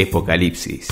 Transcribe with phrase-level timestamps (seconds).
[0.00, 0.88] Epocalipsis.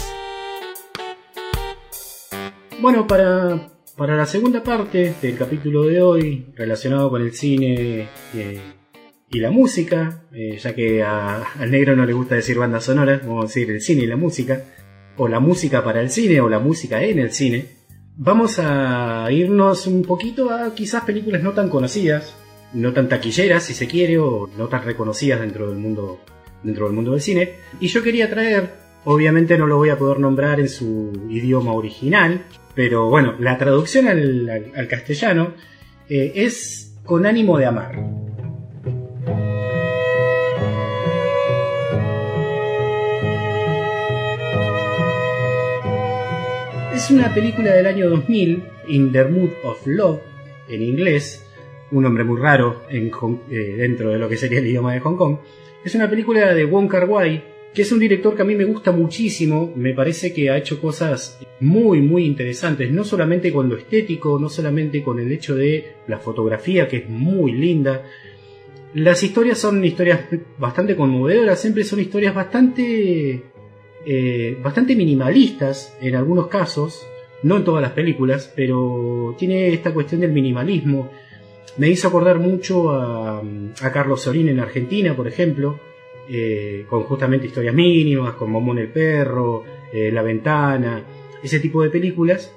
[2.79, 8.61] Bueno, para, para la segunda parte del capítulo de hoy, relacionado con el cine eh,
[9.31, 13.45] y la música, eh, ya que al negro no le gusta decir banda sonora, vamos
[13.45, 14.63] a decir el cine y la música,
[15.17, 17.65] o la música para el cine, o la música en el cine,
[18.15, 22.37] vamos a irnos un poquito a quizás películas no tan conocidas,
[22.75, 26.21] no tan taquilleras si se quiere, o no tan reconocidas dentro del mundo,
[26.63, 27.55] dentro del mundo del cine.
[27.81, 32.45] Y yo quería traer, obviamente no lo voy a poder nombrar en su idioma original,
[32.75, 35.55] pero bueno, la traducción al, castellano
[36.11, 37.99] eh, es con ánimo de amar.
[46.95, 50.21] Es una película del año 2000, In the Mood of Love,
[50.69, 51.47] en inglés,
[51.93, 53.11] un nombre muy raro en
[53.51, 55.39] eh, dentro de lo que sería el idioma de Hong Kong.
[55.83, 57.43] Es una película de Wong Kar Wai,
[57.79, 60.81] que es un director que a mí me gusta muchísimo, me parece que ha hecho
[60.81, 65.93] cosas muy muy interesantes, no solamente con lo estético, no solamente con el hecho de
[66.09, 68.03] la fotografía que es muy linda.
[68.95, 70.23] Las historias son historias
[70.59, 73.45] bastante conmovedoras, siempre son historias bastante
[74.05, 77.07] eh, bastante minimalistas en algunos casos,
[77.45, 81.13] no en todas las películas, pero tiene esta cuestión del minimalismo.
[81.77, 85.79] Me hizo acordar mucho a, a Carlos Sorín en Argentina, por ejemplo,
[86.29, 91.03] eh, con justamente historias mínimas, con Momón el Perro, eh, La Ventana,
[91.43, 92.55] ese tipo de películas.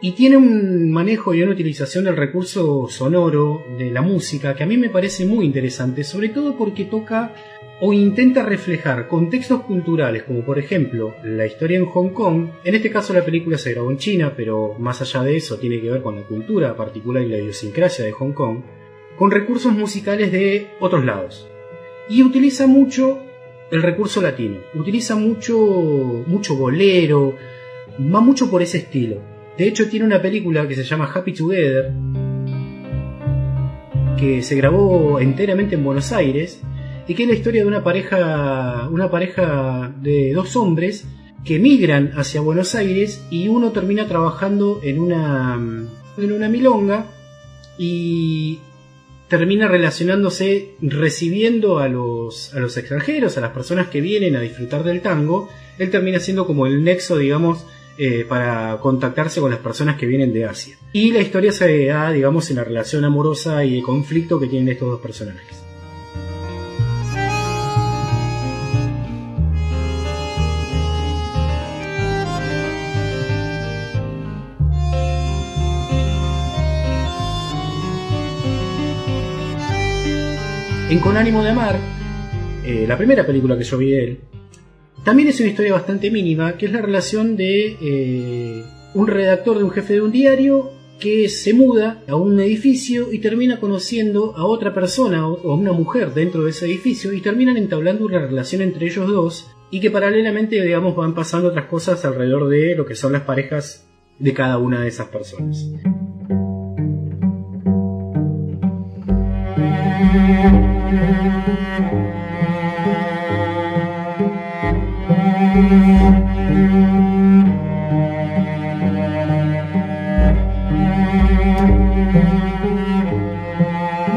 [0.00, 4.66] Y tiene un manejo y una utilización del recurso sonoro, de la música, que a
[4.66, 7.32] mí me parece muy interesante, sobre todo porque toca
[7.80, 12.48] o intenta reflejar contextos culturales, como por ejemplo la historia en Hong Kong.
[12.64, 15.80] En este caso la película se grabó en China, pero más allá de eso tiene
[15.80, 18.62] que ver con la cultura particular y la idiosincrasia de Hong Kong,
[19.16, 21.51] con recursos musicales de otros lados.
[22.08, 23.20] Y utiliza mucho
[23.70, 25.56] el recurso latino, utiliza mucho,
[26.26, 27.34] mucho bolero,
[27.98, 29.16] va mucho por ese estilo.
[29.56, 31.92] De hecho tiene una película que se llama Happy Together,
[34.18, 36.60] que se grabó enteramente en Buenos Aires
[37.06, 41.06] y que es la historia de una pareja, una pareja de dos hombres
[41.44, 45.54] que migran hacia Buenos Aires y uno termina trabajando en una,
[46.16, 47.06] en una milonga
[47.78, 48.60] y
[49.32, 54.84] termina relacionándose, recibiendo a los, a los extranjeros, a las personas que vienen a disfrutar
[54.84, 55.48] del tango,
[55.78, 57.64] él termina siendo como el nexo, digamos,
[57.96, 60.76] eh, para contactarse con las personas que vienen de Asia.
[60.92, 64.68] Y la historia se da, digamos, en la relación amorosa y de conflicto que tienen
[64.68, 65.61] estos dos personajes.
[80.92, 81.78] En Con ánimo de amar,
[82.66, 84.20] eh, la primera película que yo vi de él,
[85.02, 89.64] también es una historia bastante mínima, que es la relación de eh, un redactor de
[89.64, 90.70] un jefe de un diario
[91.00, 95.72] que se muda a un edificio y termina conociendo a otra persona o a una
[95.72, 99.90] mujer dentro de ese edificio y terminan entablando una relación entre ellos dos y que
[99.90, 103.88] paralelamente digamos van pasando otras cosas alrededor de lo que son las parejas
[104.18, 105.70] de cada una de esas personas.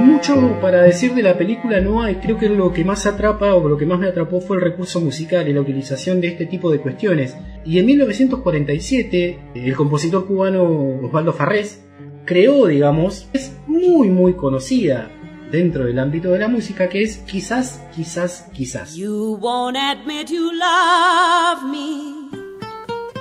[0.06, 3.70] Mucho para decir de la película no hay, creo que lo que más atrapa o
[3.70, 6.72] lo que más me atrapó fue el recurso musical y la utilización de este tipo
[6.72, 7.38] de cuestiones.
[7.64, 10.64] Y en 1947, el compositor cubano
[11.04, 11.86] Osvaldo Farrés
[12.26, 15.12] creó, digamos, es muy muy conocida
[15.56, 18.94] dentro del ámbito de la música, que es quizás, quizás, quizás.
[18.94, 22.30] You won't admit you love me.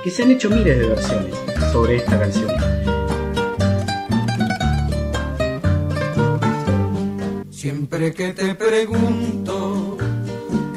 [0.03, 1.33] Que se han hecho miles de versiones
[1.71, 2.51] sobre esta canción.
[7.49, 9.97] Siempre que te pregunto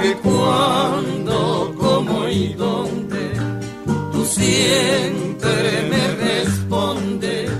[0.01, 3.33] que cuándo, cómo y dónde,
[4.13, 7.51] tú siempre me respondes,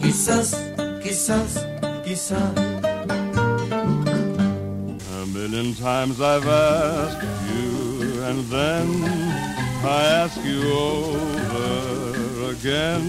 [0.00, 0.56] quizás,
[1.02, 1.66] quizás,
[2.02, 2.85] quizás.
[5.48, 8.86] Million times I've asked you, and then
[9.84, 13.04] I ask you over again.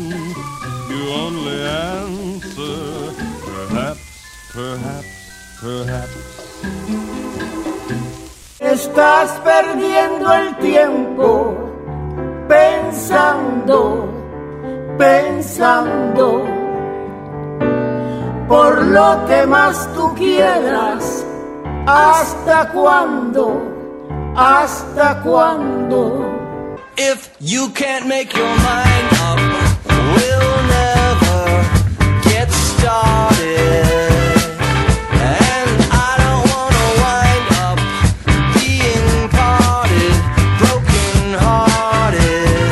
[0.88, 3.12] You only answer,
[3.44, 4.06] perhaps,
[4.54, 5.14] perhaps,
[5.60, 6.22] perhaps.
[8.60, 11.58] Estás perdiendo el tiempo
[12.48, 14.08] pensando,
[15.00, 16.46] pensando
[18.48, 21.27] por lo que más tú quieras.
[21.90, 23.62] ¿Hasta cuándo?
[24.36, 26.36] ¿Hasta cuándo?
[26.98, 29.40] If you can't make your mind up,
[29.88, 31.64] we'll never
[32.24, 33.88] get started.
[35.14, 37.80] And I don't wanna wind up
[38.54, 40.16] being parted,
[40.60, 42.68] broken hearted.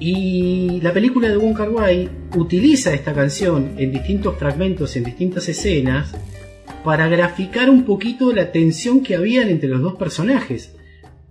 [0.00, 5.48] Y la película de Wong Kar Wai utiliza esta canción en distintos fragmentos, en distintas
[5.48, 6.14] escenas,
[6.84, 10.74] para graficar un poquito la tensión que había entre los dos personajes.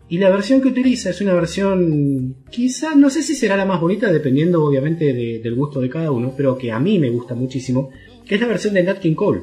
[0.08, 3.80] Y la versión que utiliza es una versión, quizá, no sé si será la más
[3.80, 7.34] bonita, dependiendo obviamente de- del gusto de cada uno, pero que a mí me gusta
[7.34, 7.90] muchísimo,
[8.26, 9.42] que es la versión de Nat King Cole.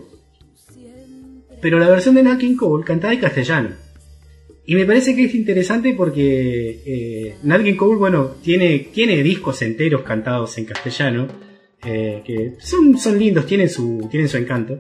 [1.61, 3.71] Pero la versión de Nat King Cole cantada en castellano.
[4.67, 9.63] Y me parece que es interesante porque eh, Nat King Cole, bueno, tiene, tiene discos
[9.63, 11.27] enteros cantados en castellano,
[11.85, 14.79] eh, que son, son lindos, tienen su, tienen su encanto.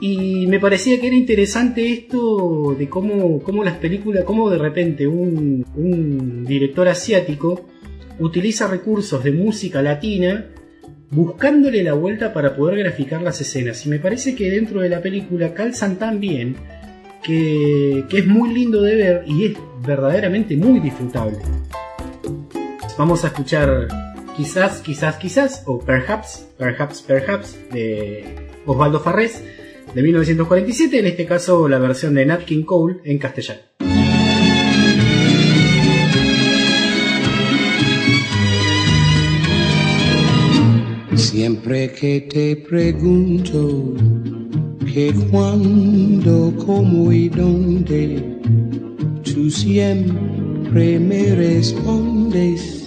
[0.00, 5.06] Y me parecía que era interesante esto de cómo, cómo las películas, cómo de repente
[5.06, 7.66] un, un director asiático
[8.18, 10.46] utiliza recursos de música latina
[11.10, 13.84] buscándole la vuelta para poder graficar las escenas.
[13.86, 16.56] Y me parece que dentro de la película calzan tan bien
[17.22, 21.38] que, que es muy lindo de ver y es verdaderamente muy disfrutable.
[22.98, 23.88] Vamos a escuchar
[24.36, 28.24] quizás, quizás, quizás, o perhaps, perhaps, perhaps, de
[28.66, 29.42] Osvaldo Farrés,
[29.94, 33.60] de 1947, en este caso la versión de Nat King Cole en castellano.
[41.14, 43.94] Siempre que te pregunto
[44.92, 48.38] que cuándo, cómo y dónde,
[49.22, 52.86] tú siempre me respondes,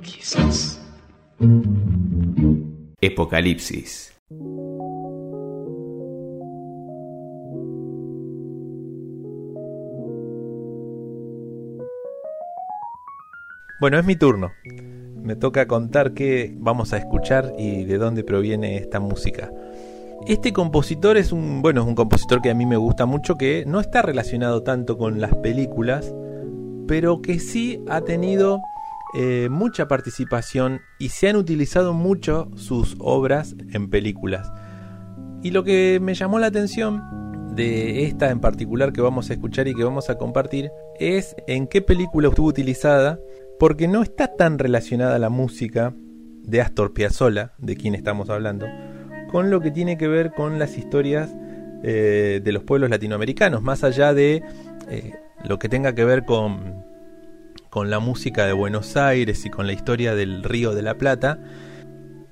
[0.00, 0.80] Quizás.
[3.02, 4.14] Epocalipsis.
[13.78, 14.52] Bueno, es mi turno.
[15.22, 19.52] Me toca contar qué vamos a escuchar y de dónde proviene esta música.
[20.26, 23.66] Este compositor es un, bueno, es un compositor que a mí me gusta mucho que
[23.66, 26.14] no está relacionado tanto con las películas,
[26.86, 28.60] pero que sí ha tenido
[29.16, 34.50] eh, mucha participación y se han utilizado mucho sus obras en películas.
[35.42, 37.02] Y lo que me llamó la atención
[37.54, 41.66] de esta en particular que vamos a escuchar y que vamos a compartir es en
[41.68, 43.20] qué película estuvo utilizada,
[43.58, 45.94] porque no está tan relacionada la música
[46.42, 48.66] de Astor Piazzolla, de quien estamos hablando,
[49.30, 51.30] con lo que tiene que ver con las historias
[51.82, 54.42] eh, de los pueblos latinoamericanos, más allá de
[54.88, 55.12] eh,
[55.44, 56.84] lo que tenga que ver con,
[57.70, 61.38] con la música de Buenos Aires y con la historia del Río de la Plata,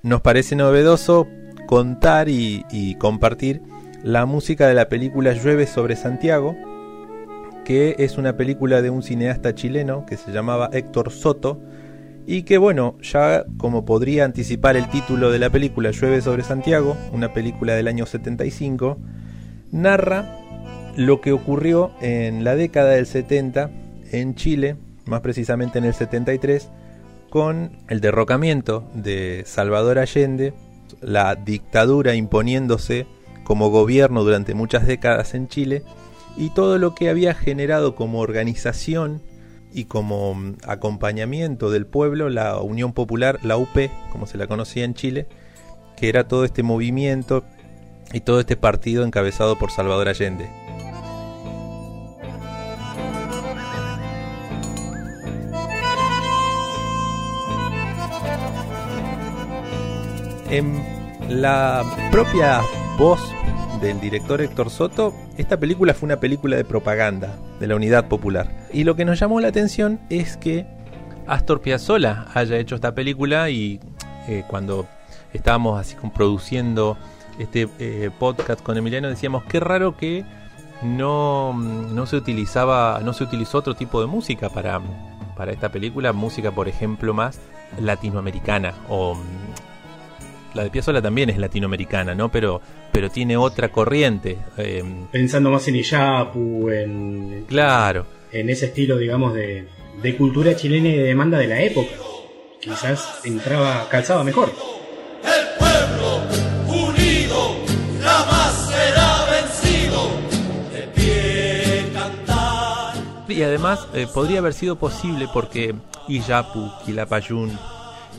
[0.02, 1.26] nos parece novedoso
[1.66, 3.62] contar y, y compartir
[4.02, 6.56] la música de la película Llueve sobre Santiago,
[7.64, 11.60] que es una película de un cineasta chileno que se llamaba Héctor Soto,
[12.26, 16.96] y que bueno, ya como podría anticipar el título de la película Llueve sobre Santiago,
[17.12, 18.98] una película del año 75,
[19.70, 20.41] narra
[20.96, 23.70] lo que ocurrió en la década del 70
[24.10, 26.68] en Chile, más precisamente en el 73,
[27.30, 30.52] con el derrocamiento de Salvador Allende,
[31.00, 33.06] la dictadura imponiéndose
[33.44, 35.82] como gobierno durante muchas décadas en Chile,
[36.36, 39.22] y todo lo que había generado como organización
[39.72, 44.84] y como mm, acompañamiento del pueblo la Unión Popular, la UP, como se la conocía
[44.84, 45.26] en Chile,
[45.96, 47.44] que era todo este movimiento
[48.12, 50.61] y todo este partido encabezado por Salvador Allende.
[60.52, 60.84] En
[61.30, 62.60] la propia
[62.98, 63.18] voz
[63.80, 68.68] del director Héctor Soto, esta película fue una película de propaganda de la Unidad Popular.
[68.70, 70.66] Y lo que nos llamó la atención es que
[71.26, 73.80] Astor Piazzolla haya hecho esta película y
[74.28, 74.86] eh, cuando
[75.32, 76.98] estábamos así produciendo
[77.38, 80.22] este eh, podcast con Emiliano decíamos qué raro que
[80.82, 84.82] no, no se utilizaba no se utilizó otro tipo de música para,
[85.34, 87.40] para esta película música por ejemplo más
[87.80, 89.16] latinoamericana o
[90.54, 92.30] la de Piazzolla también es latinoamericana, ¿no?
[92.30, 92.60] Pero,
[92.92, 94.38] pero tiene otra corriente.
[94.58, 98.06] eh, Pensando más en Iyapu, en, claro.
[98.32, 99.66] en ese estilo, digamos, de,
[100.02, 101.90] de cultura chilena y de demanda de la época.
[102.60, 104.52] Quizás entraba, calzaba mejor.
[105.24, 106.20] El pueblo
[106.68, 107.56] unido
[108.02, 110.10] jamás será vencido.
[110.72, 112.94] De pie cantar.
[113.28, 115.74] Y además eh, podría haber sido posible porque
[116.08, 117.58] Iyapu, Quilapayún,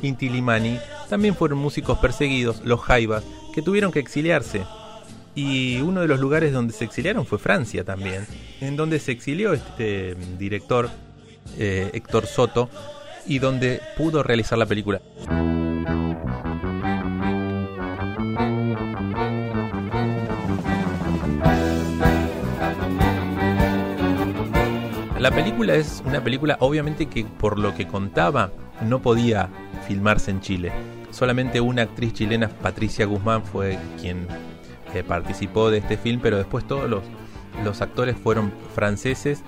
[0.04, 0.80] Inti Limani
[1.10, 4.64] también fueron músicos perseguidos, los Jaivas, que tuvieron que exiliarse.
[5.36, 8.28] Y uno de los lugares donde se exiliaron fue Francia también,
[8.62, 10.90] en donde se exilió este mm, director
[11.58, 12.70] eh, Héctor Soto
[13.26, 15.02] y donde pudo realizar la película.
[25.20, 29.50] La película es una película obviamente que por lo que contaba no podía
[29.88, 30.72] filmarse en Chile.
[31.12, 34.28] Solamente una actriz chilena, Patricia Guzmán, fue quien
[34.94, 39.44] eh, participó de este film, pero después todos los, actores fueron franceses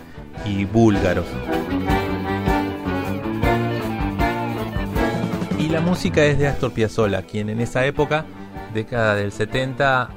[0.45, 1.25] y búlgaros.
[5.59, 8.25] Y la música es de Astor Piazzolla, quien en esa época,
[8.73, 10.09] década del 70,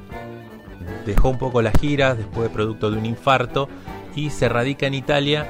[1.07, 3.69] dejó un poco las giras después de producto de un infarto
[4.15, 5.47] y se radica en Italia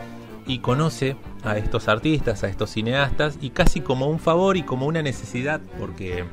[0.46, 4.86] y conoce a estos artistas, a estos cineastas y casi como un favor y como
[4.86, 6.24] una necesidad porque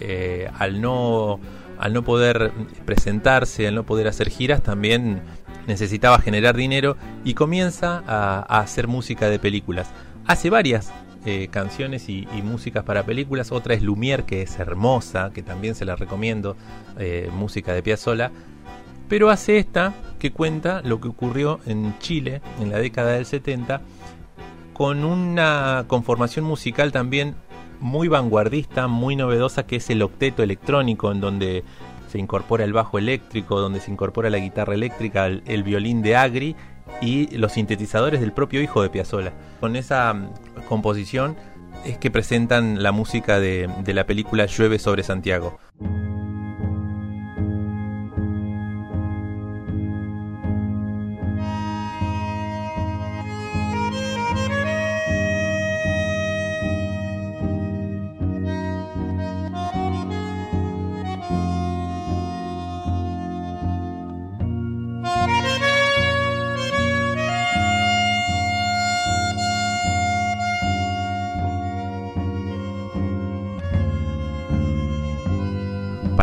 [0.00, 1.40] eh, al no
[1.78, 2.50] al no poder
[2.84, 5.22] presentarse, al no poder hacer giras también
[5.68, 9.88] necesitaba generar dinero y comienza a, hacer música de películas.
[10.26, 10.90] Hace varias
[11.24, 13.52] eh, canciones y, y, músicas para películas.
[13.52, 16.56] Otra es Lumière, que es hermosa, que también se la recomiendo,
[16.98, 18.32] eh, música de Piazzolla.
[19.08, 23.80] Pero hace esta que cuenta lo que ocurrió en Chile en la década del 70
[24.78, 27.34] con una conformación musical también
[27.80, 31.64] muy vanguardista, muy novedosa, que es el octeto electrónico, en donde
[32.08, 36.54] se incorpora el bajo eléctrico, donde se incorpora la guitarra eléctrica, el, violín de Agri
[37.02, 39.32] y los sintetizadores del propio hijo de Piazzolla.
[39.58, 40.14] Con esa
[40.68, 41.36] composición
[41.84, 45.58] es que presentan la música de, de la película Llueve sobre Santiago.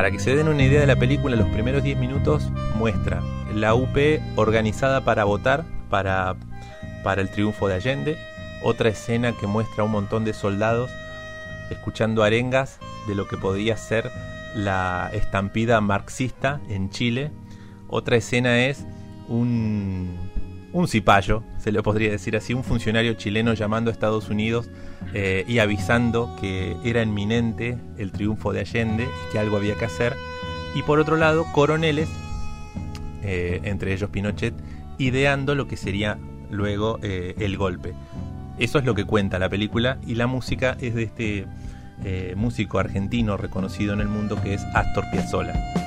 [0.06, 3.74] Para que se den una idea de la película, los primeros 10 minutos muestra la
[3.74, 3.98] UP
[4.36, 6.36] organizada para votar para,
[7.04, 8.16] para el triunfo de Allende.
[8.62, 10.92] Otra escena que muestra un montón de soldados
[11.72, 14.12] escuchando arengas de lo que podía ser
[14.54, 17.32] la estampida marxista en Chile.
[17.88, 18.86] Otra escena es
[19.28, 20.25] un,
[20.76, 24.70] un cipayo, se le podría decir así, un funcionario chileno llamando a Estados Unidos
[25.14, 30.18] eh, y avisando que era inminente el triunfo de Allende que algo había que hacer.
[30.76, 32.10] Y por otro lado, coroneles,
[33.24, 34.54] eh, entre ellos Pinochet,
[34.98, 36.18] ideando lo que sería
[36.52, 37.94] luego eh, el golpe.
[38.60, 41.48] Eso es lo que cuenta la película y la música es de este
[42.36, 45.85] músico argentino reconocido en el mundo que es Astor Piazzolla.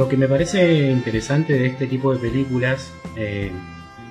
[0.00, 3.50] Lo que me parece interesante de este tipo de películas eh,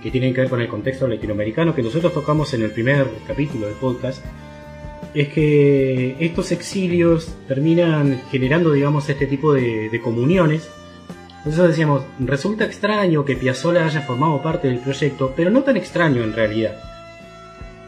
[0.03, 3.65] que tienen que ver con el contexto latinoamericano que nosotros tocamos en el primer capítulo
[3.65, 4.23] del podcast
[5.15, 10.69] es que estos exilios terminan generando, digamos, este tipo de, comuniones.
[11.39, 16.23] Entonces decíamos, resulta extraño que Piazzolla haya formado parte del proyecto, pero no tan extraño
[16.23, 16.79] en realidad.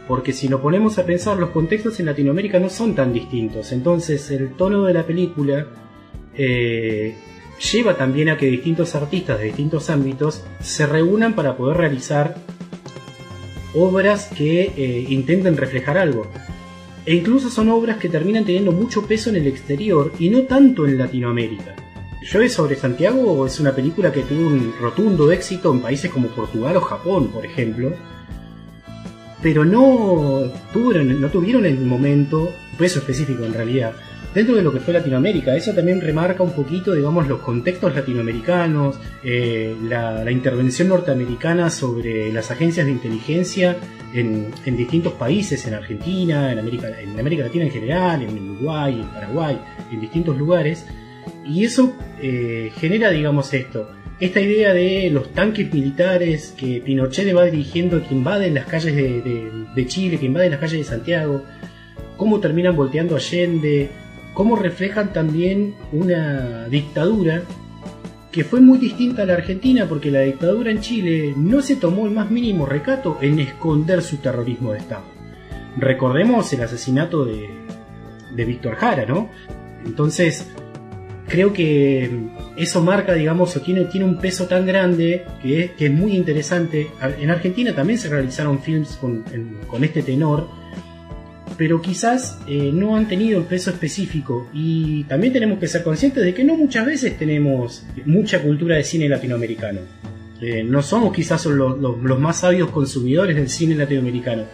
[0.08, 3.72] Porque si nos ponemos a pensar, los contextos en Latinoamérica no son tan distintos.
[3.72, 5.68] Entonces el tono de la película
[6.34, 7.16] eh,
[7.62, 12.36] lleva también a que distintos artistas de distintos ámbitos se reúnan para poder realizar
[13.74, 16.28] obras que eh, intenten reflejar algo.
[17.06, 20.88] E incluso son obras que terminan teniendo mucho peso en el exterior y no tanto
[20.88, 21.76] en Latinoamérica.
[22.22, 26.78] Llueve sobre Santiago es una película que tuvo un rotundo éxito en países como Portugal
[26.78, 27.94] o Japón, por ejemplo,
[29.42, 33.94] pero no tuvieron, no tuvieron el momento peso específico en realidad
[34.34, 35.56] dentro de lo que fue Latinoamérica.
[35.56, 42.32] Eso también remarca un poquito, digamos, los contextos latinoamericanos, eh, la, la, intervención norteamericana sobre
[42.32, 43.78] las agencias de inteligencia
[44.14, 49.02] en, en, distintos países, en Argentina, en América, en América Latina en general, en Uruguay,
[49.02, 49.60] en Paraguay,
[49.92, 50.86] en distintos lugares.
[51.46, 53.90] Y eso eh, genera, digamos, esto.
[54.20, 59.22] Esta idea de los tanques militares que Pinochet va dirigiendo, que invaden las calles de,
[59.22, 61.44] de, de Chile, que invaden las calles de Santiago,
[62.18, 63.90] cómo terminan volteando Allende,
[64.34, 67.44] cómo reflejan también una dictadura
[68.32, 72.06] que fue muy distinta a la Argentina porque la dictadura en Chile no se tomó
[72.06, 75.04] el más mínimo recato en esconder su terrorismo de Estado.
[75.78, 77.50] Recordemos el asesinato de,
[78.34, 79.30] de Víctor Jara, ¿no?
[79.86, 80.48] Entonces,
[81.28, 82.10] creo que
[82.58, 86.16] eso marca, digamos, o tiene, tiene un peso tan grande que es, que es muy
[86.16, 86.92] interesante.
[87.20, 89.24] En Argentina también se realizaron films con,
[89.68, 90.48] con este tenor,
[91.62, 96.24] pero quizás eh, no han tenido el peso específico y también tenemos que ser conscientes
[96.24, 99.82] de que no muchas veces tenemos mucha cultura de cine latinoamericano.
[100.42, 104.46] Eh, no somos quizás los, los, los, más sabios consumidores del cine latinoamericano.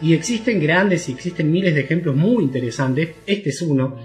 [0.00, 3.10] Y existen grandes y existen miles de ejemplos muy interesantes.
[3.26, 3.98] Este es uno.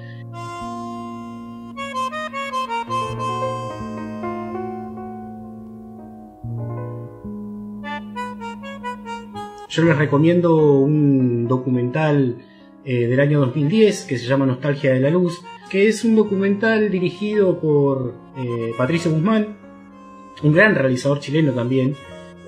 [9.74, 12.38] Yo les recomiendo un documental
[12.86, 16.92] eh, del año 2010 que se llama Nostalgia de la Luz, que es un documental
[16.92, 19.58] dirigido por eh, Patricio Guzmán,
[20.44, 21.96] un gran realizador chileno también.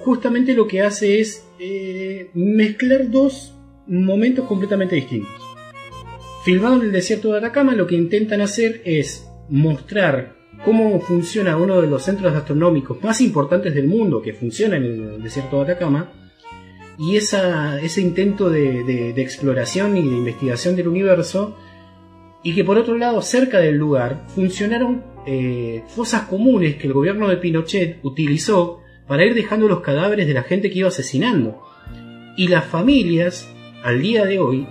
[0.04, 3.56] Justamente lo que hace es eh, mezclar dos
[3.88, 5.34] momentos completamente distintos.
[6.44, 11.82] Filmado en el desierto de Atacama, lo que intentan hacer es mostrar cómo funciona uno
[11.82, 16.12] de los centros astronómicos más importantes del mundo que funciona en el desierto de Atacama,
[16.98, 21.56] y esa, ese intento de, exploración y de investigación del universo,
[22.44, 27.28] y que por otro lado, cerca del lugar, funcionaron eh, fosas comunes que el gobierno
[27.28, 31.62] de Pinochet utilizó para ir dejando los cadáveres de la gente que iba asesinando.
[32.38, 33.50] Y las familias,
[33.84, 34.68] al día de hoy,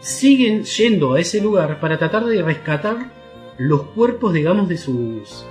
[0.00, 3.12] siguen yendo a ese lugar para tratar de rescatar
[3.58, 5.46] los cuerpos, digamos, de sus,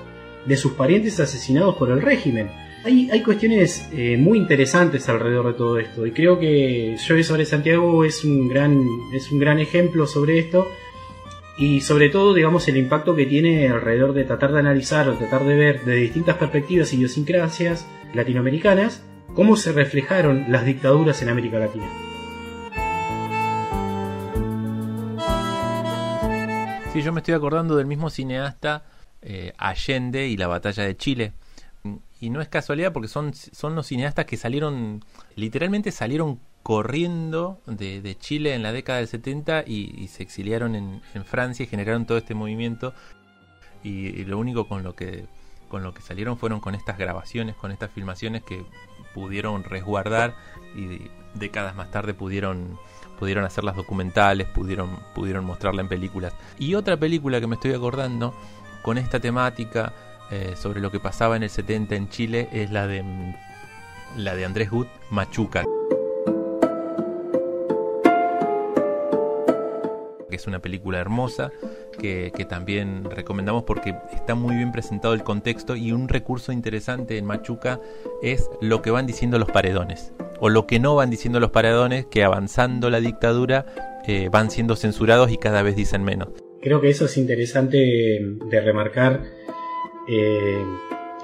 [0.46, 2.50] de sus parientes asesinados por el régimen
[2.84, 8.04] hay, cuestiones eh, muy interesantes alrededor de todo esto y creo que Llueve sobre Santiago
[8.06, 10.68] es un gran, es un gran ejemplo sobre esto
[11.58, 15.44] y sobre todo digamos el impacto que tiene alrededor de tratar de analizar o tratar
[15.44, 21.88] de ver de distintas perspectivas idiosincrasias latinoamericanas cómo se reflejaron las dictaduras en América Latina.
[26.94, 28.86] Sí, yo me estoy acordando del mismo cineasta
[29.22, 31.34] eh, Allende y la batalla de Chile
[32.20, 35.04] y no es casualidad porque son, son los cineastas que salieron,
[35.36, 41.02] literalmente salieron corriendo de, de Chile en la década del 70 y, se exiliaron en,
[41.14, 42.94] en, Francia y generaron todo este movimiento.
[43.84, 45.28] Y, lo único con lo que
[45.70, 48.66] con lo que salieron fueron con estas grabaciones, con estas filmaciones que
[49.14, 50.34] pudieron resguardar
[50.78, 52.78] y décadas más tarde pudieron
[53.20, 56.34] pudieron hacer las documentales, pudieron pudieron mostrarla en películas.
[56.58, 58.34] Y otra película que me estoy acordando
[58.82, 59.94] con esta temática
[60.32, 63.04] eh, sobre lo que pasaba en el 70 en Chile es la de
[64.16, 65.64] la de Andrés Gut, Machuca.
[70.30, 71.52] Que es una película hermosa,
[72.00, 77.18] que, que también recomendamos porque está muy bien presentado el contexto y un recurso interesante
[77.18, 77.80] en Machuca
[78.22, 82.06] es lo que van diciendo los paredones, o lo que no van diciendo los paredones,
[82.08, 83.66] que avanzando la dictadura
[84.06, 86.30] eh, van siendo censurados y cada vez dicen menos.
[86.62, 89.37] Creo que eso es interesante de remarcar
[90.08, 90.66] eh,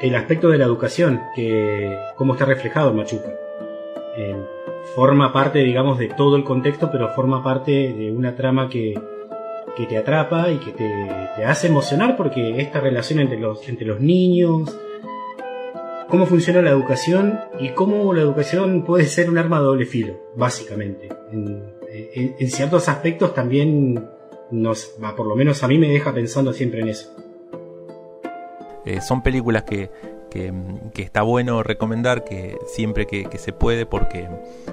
[0.01, 3.33] el aspecto de la educación, que cómo está reflejado en Machuca.
[4.17, 4.35] Eh,
[4.95, 8.99] forma parte, digamos, de todo el contexto, pero forma parte de una trama que,
[9.75, 13.99] que te atrapa y que te, hace emocionar porque esta relación entre los, entre los
[13.99, 14.77] niños,
[16.09, 20.13] cómo funciona la educación y cómo la educación puede ser un arma de doble filo,
[20.35, 21.09] básicamente.
[21.31, 24.09] En, en, en ciertos aspectos también
[24.51, 27.15] nos, por lo menos a mí me deja pensando siempre en eso.
[28.85, 29.89] Eh, son películas que,
[30.93, 34.27] que, está bueno recomendar que siempre que, se puede porque,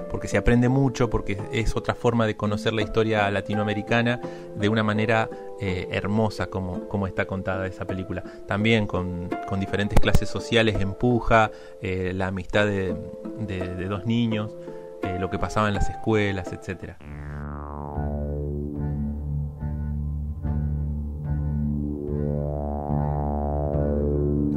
[0.09, 4.19] porque se aprende mucho, porque es otra forma de conocer la historia latinoamericana
[4.55, 8.23] de una manera eh, hermosa como, como está contada esa película.
[8.47, 12.95] También con, con diferentes clases sociales empuja eh, la amistad de,
[13.39, 14.55] de, de dos niños,
[15.03, 16.97] eh, lo que pasaba en las escuelas, etcétera.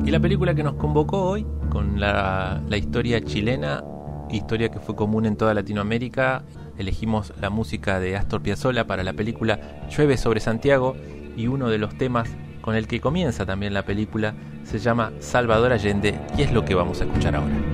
[0.05, 3.83] Y la película que nos convocó hoy, con la, historia chilena,
[4.31, 6.45] historia que fue común en toda Latinoamérica,
[6.77, 10.95] elegimos la música de Astor Piazzolla para la película Llueve sobre Santiago
[11.37, 12.29] y uno de los temas
[12.61, 16.75] con el que comienza también la película se llama Salvador Allende y es lo que
[16.75, 17.74] vamos a escuchar ahora.